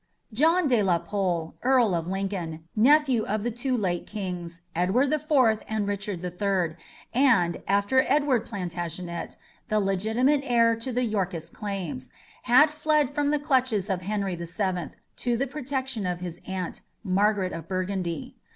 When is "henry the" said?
14.01-14.47